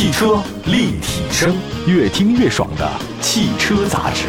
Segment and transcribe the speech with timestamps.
[0.00, 1.54] 汽车立体声，
[1.86, 4.24] 越听越爽的汽车杂志。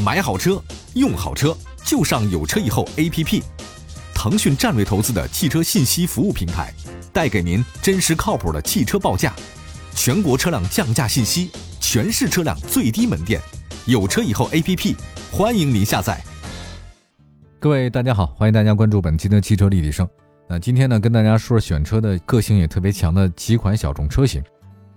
[0.00, 0.62] 买好车，
[0.94, 3.42] 用好车，就上有车以后 APP。
[4.14, 6.72] 腾讯战略投资的汽车信息服务平台，
[7.12, 9.34] 带给您真实靠谱的汽车报价，
[9.96, 11.50] 全国车辆降价信息，
[11.80, 13.40] 全市车辆最低门店。
[13.86, 14.94] 有车以后 APP，
[15.32, 16.22] 欢迎您下载。
[17.58, 20.08] 各位大家好，欢迎大家关注本期的汽车立体声。
[20.52, 24.42] 那今天呢，跟大家说说选车的个性也特别强的几款小众车型。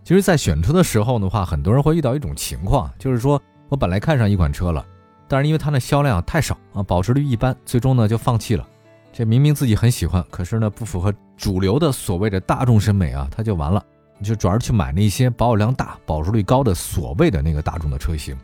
[0.03, 3.39] 其实，在选车的时候的话，很多人会遇到一种情况，就是说
[3.69, 4.83] 我本来看上一款车了，
[5.27, 8.67] 但是因为它的销量太少啊，保值率一般，最终呢就放弃了。
[9.11, 13.85] 这明明自己很喜欢，可是呢不符合主流的所谓的大众审美啊，它就完了，
[14.17, 18.35] 你就转而去买那些保有量大、保值率高的所谓的那个大众的车型。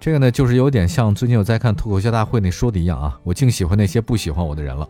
[0.00, 4.88] 这个呢，就是有点像最近我在看脱口秀大会那说的一样啊，我净喜欢那些不喜欢我的人了。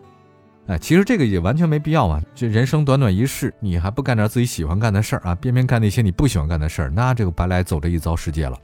[0.69, 2.21] 哎，其实这个也完全没必要嘛。
[2.35, 8.55] 这人生短短一世，你还不干点自己喜欢干的事儿啊，偏偏干那些你不喜欢干的事儿，那这个白来走这一遭世界了。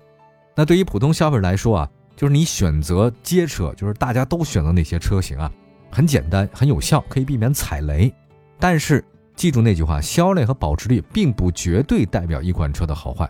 [0.56, 5.52] 那对于普通消费者来说啊，就是你选择街车，就是大家都选择那些车型啊，
[5.90, 8.14] 很简单，很有效，可以避免踩雷。
[8.60, 9.04] 但是
[9.36, 13.28] 记住那句话，销量和保值率并不绝对代表一款车的好坏。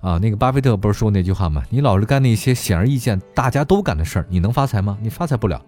[0.00, 1.62] 啊，那个巴菲特不是说那句话吗？
[1.68, 4.96] 你老是干那些显而易见大家都干的事儿，你能发财吗？
[5.02, 5.62] 你发财不了。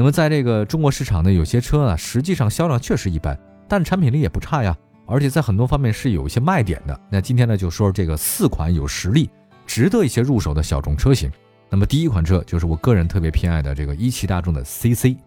[0.00, 6.98] 那么在这个中国市场呢，有些车啊，实际上销量确实一般，但产品力也不差呀，而且在很多方面是有一些卖点的。
[7.10, 9.28] 那今天呢，就说这个四款有实力、
[9.66, 11.30] 值得一些入手的小众车型。
[11.68, 15.18] 那么第一款车就是我个人特别偏爱的这个一汽大众的 CC。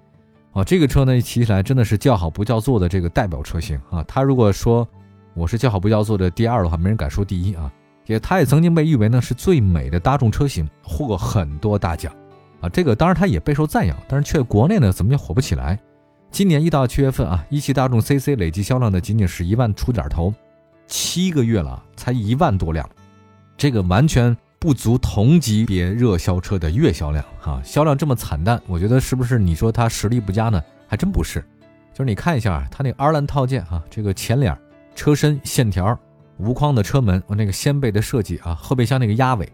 [0.54, 4.04] 啊，这个车呢骑起来真的是叫好不叫座的这个代表车型啊。
[4.08, 4.88] 它如果说
[5.36, 7.72] 我是叫好不叫座的第二的话，没人敢说第一啊。
[8.08, 12.12] 也，它也曾经被誉为呢是最美的大众车型，获过很多大奖，
[12.64, 15.78] 啊，这个当然它也备受赞扬，但是却国内呢怎么也火不起来。
[16.32, 20.34] 今年一到七月份啊，一汽大众 CC 累计销量呢仅仅是一万出点头，
[20.88, 22.90] 七个月了才一万多辆，
[23.58, 30.64] 这个完全不足同级别热销车的月销量啊，销量这么惨淡，我觉得是不是你说它实力不佳呢？
[30.88, 31.44] 还真不是，
[31.94, 34.58] 就是你看一下它那个 R 兰套件啊，这个前脸、
[34.96, 36.00] 车身线条。
[36.40, 39.48] 无框的车门，那个掀背的设计啊，后备箱那个压尾，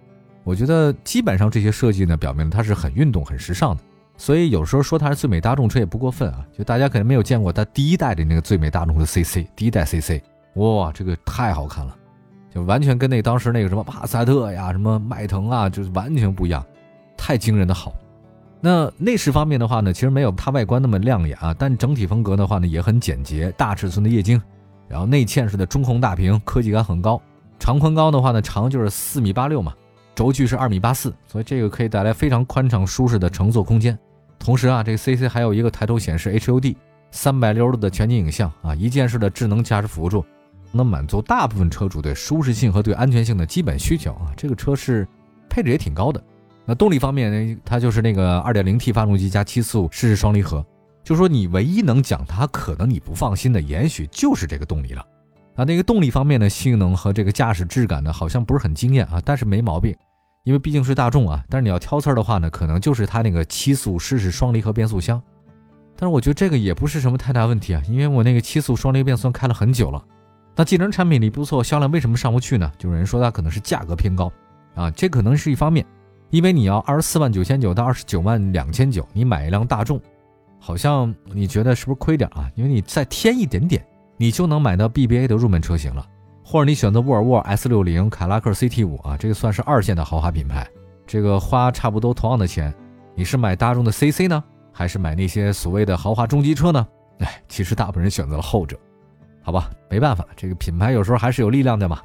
[0.43, 3.83] 我觉得基本上这些设计呢，表明它是很运动、很时尚的。
[4.17, 6.45] 所以有时候说它是最美大众车也不过分啊。
[6.57, 10.21] 就大家可能没有见过它第一代的那个最美大众的 CC， 第一代 CC，
[10.55, 11.95] 哇，这个太好看了，
[12.53, 16.65] 就完全跟那当时那个什么帕萨特呀、什么迈腾啊，就是完全不一样，
[17.15, 17.93] 太惊人的好。
[18.61, 24.41] 那内饰方面的话呢，其实没有它外观那么亮眼啊，但整体风格的话呢，也很简洁，大尺寸的液晶。
[24.89, 27.21] 然后内嵌式的中控大屏，科技感很高。
[27.59, 29.71] 长宽高的话呢，长就是四米八六嘛，
[30.19, 33.97] 轴距是二米八四，所以这个可以带来非常宽敞舒适的乘坐空间。
[34.37, 36.75] 同时啊，这个 CC 还有一个抬头显示 HUD，
[37.09, 40.25] 三百六十度的全景影像啊，一键式的智能驾驶辅助，
[40.73, 44.33] 能满足大部分车主对舒适性和对安全性的基本需求啊。
[44.35, 45.07] 这个车是
[45.49, 46.21] 配置也挺高的。
[46.65, 50.65] 那动力方面呢，它就是那个二点零 T 发动机加七速湿式双离合。
[51.01, 55.05] 就说你唯一能讲它可能你不放心的，也许就是这个动力了。
[55.55, 59.93] 啊，那个动力方面的性能和这个驾驶质感呢，好像不是很惊艳啊，但是没毛病，
[60.43, 61.43] 因为毕竟是大众啊。
[61.49, 65.21] 但是你要挑刺儿的话呢，可能就是它那个七速湿式双离合变速箱。
[65.95, 70.03] 但是我觉得这个也不是什么太大问题啊，因为我那个七速双离合变速箱开了很久了。
[70.55, 72.71] 那既然产品力不错，销量为什么上不去呢？
[72.77, 74.31] 就有人说它可能是价格偏高
[74.75, 75.85] 啊，这可能是一方面，
[76.29, 80.01] 因为你要二十四万九千九到二十九万两千九，你买一辆大众。
[80.61, 82.51] 好像你觉得是不是亏点啊？
[82.55, 83.81] 因为你再添一点点，
[84.17, 86.05] 你就能买到 BBA 的入门车型了，
[86.51, 90.67] 或者你选择沃尔沃 S60、凯拉克 CT5 啊，这个算是二线的豪华品牌，
[91.05, 92.73] 这个花差不多同样的钱，
[93.13, 94.43] 你是买大众的 CC 呢，
[94.73, 96.87] 还是买那些所谓的豪华中级车呢？
[97.19, 98.75] 哎，其实大部分人选择了后者，
[99.43, 101.99] 好吧，没办法，这个品牌有时候还是有力量的嘛。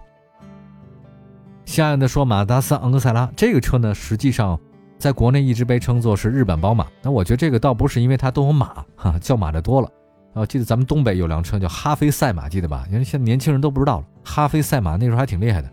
[1.64, 4.60] 下面的说马达三昂克赛拉这个车呢，实际上。
[4.96, 9.88] 在国内一直被称作是日本宝马，那我觉得这个倒不是因为它都有马哈，叫马的多了。
[10.34, 12.84] 啊，记得咱们东北有辆车叫哈飞赛马，记得吧？
[12.90, 15.70] 因为现在年轻人都不知道了，哈飞赛马那时候还挺厉害的。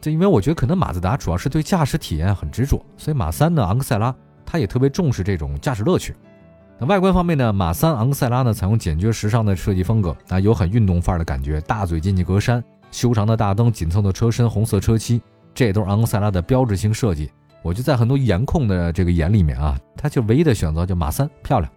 [0.00, 4.14] 就因为我觉得可能马自达主要是对驾驶体验很执着，所以马三呢昂克赛拉
[4.44, 6.14] 它也特别重视这种驾驶乐趣。
[6.78, 15.22] 那外观方面呢，马三昂克赛拉呢采用简约时尚的设计风格，啊，有很运动范儿的感觉，大嘴进气格栅、修长的大灯、紧凑的车身、红色车漆，
[15.54, 17.30] 这都是昂克赛拉的标志性设计。
[17.62, 21.72] 我就在很多颜控的这个眼里面啊，它就唯一的选择就马三漂亮。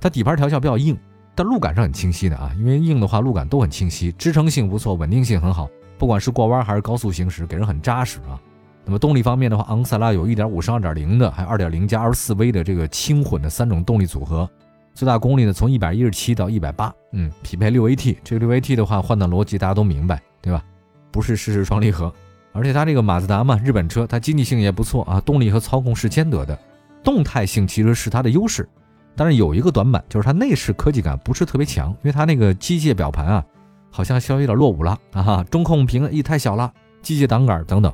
[0.00, 0.98] 它底盘调校比较硬，
[1.40, 8.38] 但路感是很清晰的啊，因为硬的话路感都很清晰，支撑性不错，稳定性很好，不管是过弯还是高速行驶，给人很扎实啊。
[8.84, 14.46] 那么动力方面的话，昂克赛拉有1.5升2.0的，还有2.0加 L4V 的这个轻混的三种动力组合，
[14.92, 18.18] 最大功率呢从一百一十七到一百八，嗯，匹配六 AT。
[18.22, 20.62] 这个六 AT 的话，换挡逻辑大家都明白，对吧？
[21.10, 22.12] 不是湿式双离合，
[22.52, 26.58] 而且它这个马自达嘛，日本车，它经济性也不错啊，动力和操控是兼得的，
[27.02, 28.68] 动态性其实是它的优势。
[29.16, 33.44] 但是有一个短板，就是它内饰科技感不是特别强，因为它那个机械表盘啊，
[33.90, 36.72] 好像稍微有点落伍了啊，中控屏也太小了，
[37.02, 37.92] 机械挡杆等等。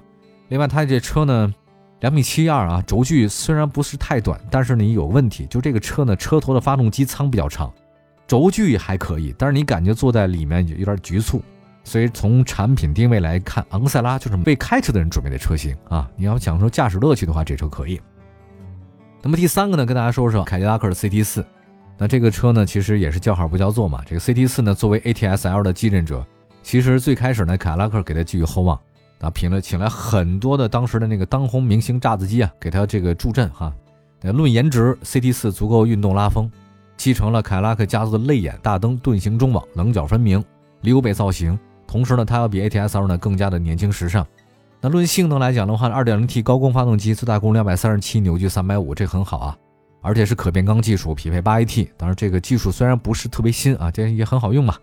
[0.48, 1.52] 另外，它这车呢，
[2.00, 7.72] 两米七二啊，轴距虽然不是太短，但是你有问题，就这个车呢，车头的发动机舱比较长，
[8.28, 11.42] 轴距还可以，但是你感觉坐在里面有点局促。
[11.82, 16.10] 所以从产品定位来看，昂克赛拉就是为开车的人准备的车型啊。
[16.16, 18.00] 你要享受驾驶乐趣的话，这车可以。
[19.26, 21.44] 那么第三个呢，跟大家说说凯迪拉克的 CT 四。
[21.99, 24.00] 那这个车呢，其实也是叫好不叫座嘛。
[24.06, 26.25] 这个 CT 四呢，作为 ATS-L 的继任者，
[26.62, 28.78] 其实最开始呢，凯迪拉克给他寄予厚望，
[29.20, 33.75] 啊，请了请来很多的当时的那个当红明星炸子机啊，给他这个助阵哈。
[34.23, 36.49] 论颜值，CT 四足够运动拉风，
[36.96, 40.44] 继承了凯迪拉克家族的泪眼大灯、盾形中网、棱角分明、
[40.82, 44.25] 溜背造型，同时呢，它要比 ATS-L 呢更加的年轻时尚。
[44.81, 49.56] 那论性能来讲的话，2.0T 高功发动机最大功率237扭矩350，这很好啊，
[50.02, 51.88] 而且是可变缸技术，匹配 8AT。
[51.96, 54.76] 当然，这个技术虽然不是特别新啊，这也很好用嘛。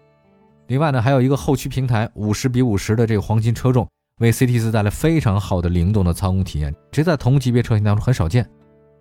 [0.67, 3.87] 另外呢，还有一个后驱平台50比50的这个黄金车重，
[4.19, 8.49] 为 CT4 带来非常好的灵动的操控体验，这在同级别车型当中很少见。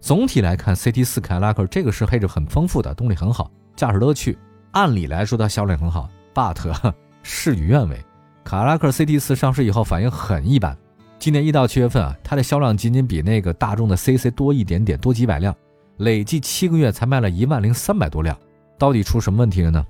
[0.01, 4.37] 总体来看，CT4 凯迪拉克这个是配置很丰富的，动力很好，驾驶乐趣
[4.73, 6.93] 按理来说它销量很好，but
[7.23, 8.05] 事与愿违，
[8.45, 10.77] 凯迪拉克 CT4 上市以后反应很一般。
[11.19, 15.55] 今年一到七月份啊，它的销量仅仅比那个大众的 CC 多一点点，多几百辆，
[15.99, 18.37] 累计七个月才卖了一万零三百多辆。
[18.77, 19.87] 到底出什么问题了呢？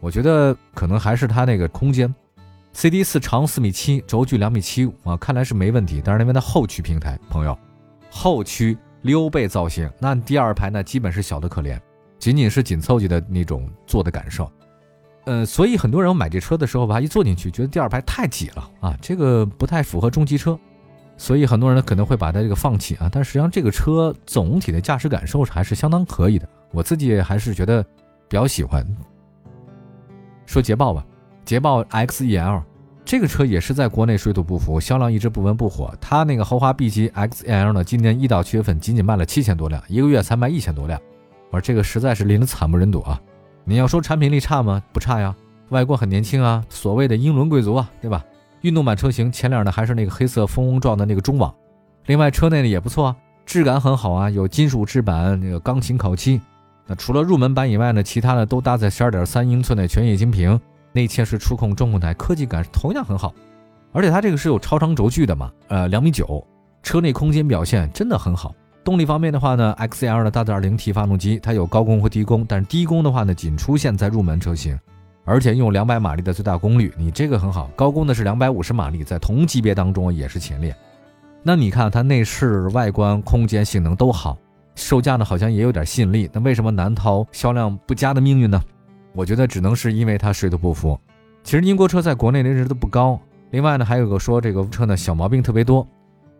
[0.00, 2.12] 我觉得可能还是它那个空间
[2.72, 6.02] ，CD 四长四米七，轴距两米七五啊，看来是没问题。
[6.04, 7.56] 但是因为它后驱平台，朋友，
[8.10, 11.80] 后驱溜背造型，那第二排呢基本是小的可怜，
[12.18, 14.50] 仅仅是紧凑级的那种坐的感受。
[15.24, 20.58] 呃，所以很多人买这车的时候吧，一坐进去觉得第二排太挤了啊，这个不太符合中级车。
[21.16, 27.82] 所以很多人可能会把它这个放弃啊，但实际上这个车总体的驾驶感受还是相当可以的，我自己还是觉得
[28.28, 28.84] 比较喜欢。
[30.46, 31.04] 说捷豹吧，
[31.44, 32.62] 捷豹 XEL
[33.04, 35.94] 这个车也是在国内水土不服，销量一直不温不火。
[36.00, 41.00] 它那个豪华 B 级 XEL 呢，今年一到七月份仅仅卖了七千多辆，一个月才卖一千多辆，
[41.50, 43.20] 我说这个实在是令人惨不忍睹啊！
[43.64, 44.82] 你要说产品力差吗？
[44.92, 45.34] 不差呀，
[45.68, 48.24] 外观很年轻啊，所谓的英伦贵族啊，对吧？
[48.62, 51.52] 运动版车型前脸呢还是那个黑色蜂窝状的那个中网，
[52.06, 53.16] 另外车内呢也不错啊，
[53.46, 56.40] 质感很好啊，有金属制板，那个钢琴烤漆。
[56.86, 60.60] 那除了入门版以外呢，其他的都搭载十二点三英寸的全液晶屏，
[60.92, 63.32] 内嵌式触控中控台，科技感同样很好。
[63.92, 66.44] 而且它这个是有超长轴距的嘛，呃，两米九，
[66.82, 68.52] 车内空间表现真的很好。
[68.84, 74.78] 动力方面的话呢，XL 的大点零 T 发动机，它有高功和低功，但是低功的话呢，仅出现在入门车型。
[75.24, 77.70] 而且用两百马力的最大功率，你这个很好。
[77.76, 80.74] 高功的是两百五十马力，在同级别当中也是前列。
[81.44, 84.36] 那你看它内饰、外观、空间、性能都好，
[84.74, 86.28] 售价呢好像也有点吸引力。
[86.32, 88.60] 那为什么难逃销量不佳的命运呢？
[89.12, 90.98] 我觉得只能是因为它水土不服。
[91.44, 93.16] 其实英国车在国内认知都不高。
[93.50, 95.86] 另外呢，还有个说这个车呢小毛病特别多。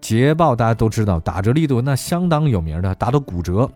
[0.02, 3.70] 捷豹大家都知道，打折力度那相当有名的，打到骨折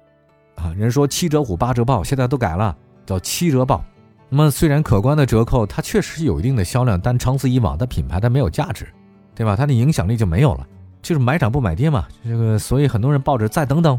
[0.57, 0.75] 啊。
[0.77, 3.83] 人说七折虎八折豹，现在都改了，叫七折豹。
[4.29, 8.89] 那么虽然可观的折扣，它确实有一定的销量，但长此以往，它品牌它没有价值，
[9.37, 9.55] 对吧？
[9.55, 10.67] 它的影响力就没有了，
[11.01, 12.07] 就是买涨不买跌嘛。
[12.25, 13.99] 这个，所以很多人抱着再等等，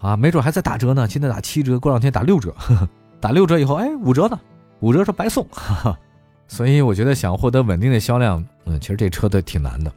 [0.00, 1.08] 啊，没准还在打折呢。
[1.08, 2.88] 现在打七折，过两天打六折，呵 呵
[3.18, 4.38] 打六折以后，哎，五折呢，
[4.78, 5.44] 五折是白送。
[5.50, 5.98] 哈 哈
[6.46, 9.92] 所以我觉得想获得稳定的销量，嗯，其实这车都挺难的。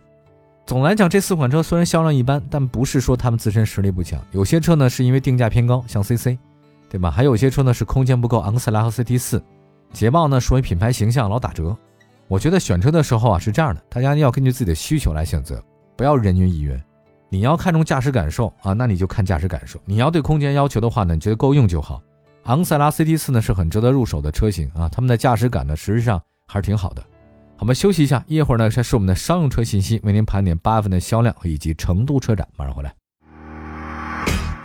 [0.67, 4.21] 总来讲，这四款车虽然销量一般，但不是说它们自身实力不强。
[4.33, 6.37] 有些车呢是因为定价偏高，像 CC，
[6.89, 7.09] 对吧？
[7.09, 9.41] 还有些车呢是空间不够，昂克赛拉和 CT 四。
[9.93, 11.73] 捷豹呢，属于品牌形象老打折。
[12.27, 15.63] 我觉得选车的时候啊是这样的，大家要根据自己的需求来选择，
[15.95, 16.77] 不要人云亦云。
[17.29, 19.79] 你要看重驾驶感受啊，那你就看驾驶感受。
[19.85, 22.01] 你要对空间要求的话呢，你觉得够用就好。
[22.43, 27.01] 昂克赛拉 CT 四呢是很值得入手的车型啊，他们的驾驶感呢实际上还是挺好的。
[27.57, 32.93] 好，我们休息一下，一会儿呢这是我们的商用车信息，为您盘点八月份的销量以及成都车展，马上回来。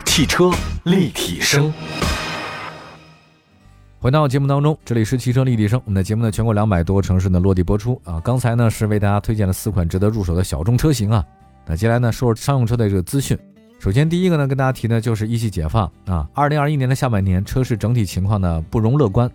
[0.04, 0.50] 汽车
[0.84, 1.72] 立体声。
[3.98, 5.80] 回到节目当中，这里是汽车立体声。
[5.86, 8.20] 我们的节目呢，全国两百多个城市呢落地播出啊。
[8.20, 11.24] 刚才呢是为大家推荐了四款值得入手的小众车型啊。
[11.64, 13.38] 那接下来呢说说商用车的这个资讯。
[13.78, 16.28] 首先第一个呢跟大家提的就是一汽解放啊。
[16.34, 19.30] 二零二一年的下半年车市整体情况呢不容乐观。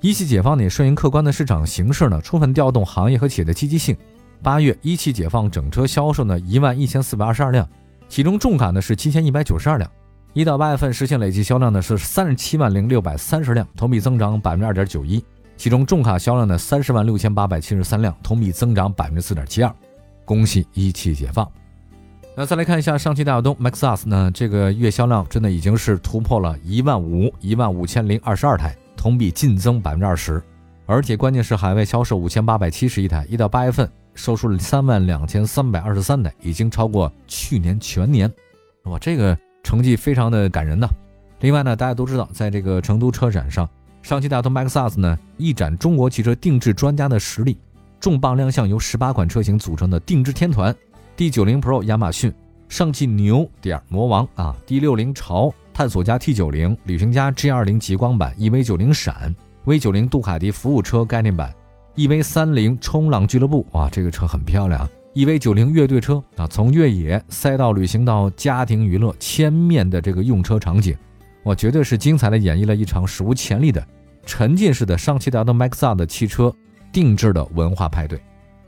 [0.00, 3.96] 一汽解放呢顺应客观的市场形势呢，充分调动行业和企业的积极性。
[4.42, 7.66] 八月一汽解放整车销售呢一万一千四百二十二辆，
[8.08, 9.90] 其中重卡呢是七千一百九十二辆。
[10.34, 15.24] 一到八月份实现累计销量呢是三十七万零六百三十辆，同比增长百分之二点九一。
[15.56, 19.74] 其中重卡销量呢三十万六千八百七十三辆，同比增长百分之四点七二。
[20.26, 21.50] 恭喜一汽解放。
[22.36, 30.42] 那再来看一下上汽大通 MAXUS 呢，这个月销量真的已经是突破了一万五，一万五千零二十二台，同比净增百分之二十。
[30.84, 38.28] 而且关键是海外销售五千八百七十一台，一到八月份售出了三万两千三百二十三台，已经超过去年全年。
[38.82, 40.88] 哇，这个成绩非常的感人呐。
[41.38, 43.68] 另外呢，大家都知道，在这个成都车展上，
[44.02, 47.56] 上汽大通 MAXUS 呢一展中国汽车定制专家的实力，
[48.00, 50.74] 重磅亮相由十八款车型组成的定制天团。
[51.14, 52.34] D 九零 Pro 亚马逊，
[52.68, 61.54] 上汽牛点魔王啊，D 六零潮探索家 T 九零，旅行家 G 二零极光版，EV 九零闪，V 九零杜卡迪服务车概念版
[61.96, 70.96] ，EV 三零冲浪俱乐部，哇，这个车很漂亮，EV 九零乐队车啊，从越野赛道旅行到家庭娱乐，千面的这个用车场景，
[71.44, 73.86] 哇，绝对是精彩的演绎了一场史无前例的
[74.24, 76.50] 沉浸式的上汽大通 MAX-R 的汽车
[76.90, 78.18] 定制的文化派对。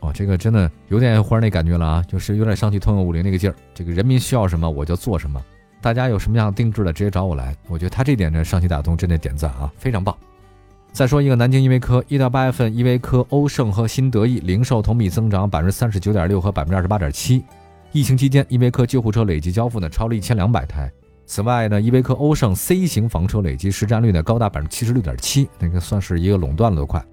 [0.00, 3.57] 哦，这个真的有点忽然那感觉了啊，就是有点上汽通用五菱那个劲儿。
[3.73, 5.43] 这个人民需要什么我就做什么，
[5.81, 7.57] 大家有什么样定制的直接找我来。
[7.69, 10.17] 我觉得他这点呢，上汽大通真的点赞啊，非常棒。
[10.93, 17.45] 再说一个南京依维柯，一到八月份依维柯欧胜和新德意零售同比增长百分之三十九点六和百分之二十八点七。
[17.93, 20.91] 疫情期间，依维柯救护车累计交付呢超了一千两百台。
[21.27, 27.05] 此外呢，依维柯欧胜 C 型房车累计市占率呢高达百分之七十六点七，那个算是一个垄断了都快。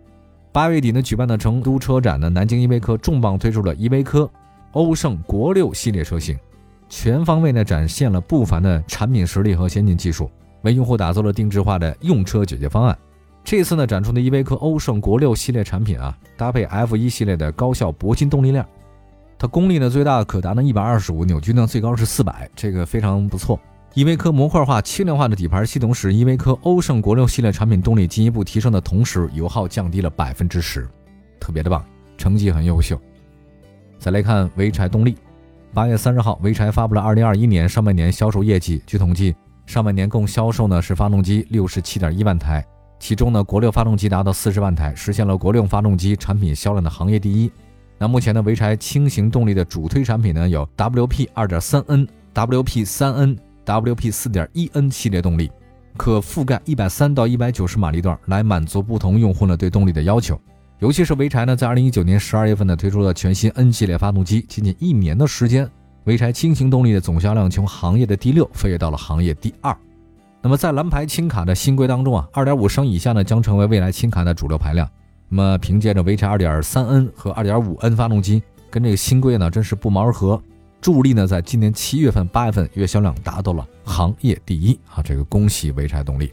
[0.51, 4.29] 八月底呢，举办的成都车展呢，南京依维柯重磅推出了依维柯
[4.71, 6.37] 欧胜国六系列车型，
[6.87, 10.29] 全方位呢展现了不凡的产品实力和先进技术，
[10.61, 12.97] 为用户打造了定制化的用车解决方案。
[13.43, 18.65] 这次呢展出的依维柯欧胜国六系列产品啊，搭配 F 一系列的高效铂金动力链，
[19.37, 23.59] 它功率呢最大可达呢一百二十五，扭矩呢最高是四百，这个非常不错。
[23.93, 30.85] 依维柯模块化、轻量化的底盘系统使依维柯欧胜国六系列产品动力进一步提升的同时，油耗降低了百分之十，
[31.39, 31.85] 特别的棒，
[32.17, 32.99] 成绩很优秀。
[33.97, 35.15] 再来看潍柴动力，
[35.75, 38.81] 八月三十号，潍柴发布了二零二一年上半年销售业绩。
[38.87, 42.65] 据统计，上半年共销售呢是发动机六十七点一万台，
[42.97, 47.51] 其中呢国六发动机达到四十万台，实现了国六发动机产品销量的行业第一。
[47.97, 53.37] 那目前呢，潍柴轻型动力的主推产品呢有 WP 二点三 N、WP 三 N。
[53.65, 55.51] WP 四点一 N 系列动力
[55.97, 60.39] 可覆盖一百三到一百九十马力段，来满足不同用户呢对动力的要求。
[60.85, 65.67] 尤其是潍柴呢，在二零一九年十二月份呢推出了全新 N 系列发动机，仅仅一年的时间，
[66.05, 69.75] 潍柴轻型动力的总销量从行业的第六飞跃到了行业第二。
[70.43, 74.87] 那么在蓝牌轻卡的新规当中啊，二点五升以下呢将成为未来轻卡的主流排量。
[75.27, 80.39] 那么凭借着潍柴二点三 N 和二点五 N 发动机，跟这个新规呢真是不谋而合。
[80.79, 85.01] 助力呢，在今年七月份、八月份月销量达到了行业第一啊！
[85.01, 86.31] 这个恭喜潍柴动力，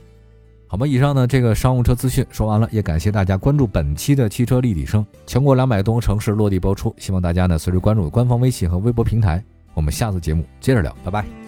[0.73, 0.87] 好吧。
[0.87, 6.95] 以上呢，这个商务车资讯说完了，也感谢大家关注本期的汽车立体声，全国两百多个城市落地播出。
[6.97, 9.45] 希望大家呢，随时关注官方微信和微博平台。
[9.75, 11.42] 我们下次节目接着聊，拜拜。